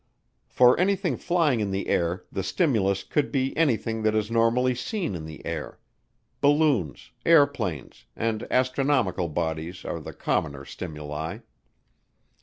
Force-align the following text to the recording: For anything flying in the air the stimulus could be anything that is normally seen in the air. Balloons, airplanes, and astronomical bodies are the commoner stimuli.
For 0.47 0.79
anything 0.79 1.15
flying 1.15 1.59
in 1.59 1.69
the 1.69 1.85
air 1.87 2.23
the 2.31 2.41
stimulus 2.41 3.03
could 3.03 3.31
be 3.31 3.55
anything 3.55 4.01
that 4.01 4.15
is 4.15 4.31
normally 4.31 4.73
seen 4.73 5.13
in 5.13 5.25
the 5.25 5.45
air. 5.45 5.77
Balloons, 6.41 7.11
airplanes, 7.23 8.05
and 8.15 8.47
astronomical 8.49 9.29
bodies 9.29 9.85
are 9.85 9.99
the 9.99 10.13
commoner 10.13 10.65
stimuli. 10.65 11.41